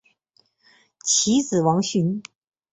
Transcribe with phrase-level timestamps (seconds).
[1.05, 2.23] 其子王舜。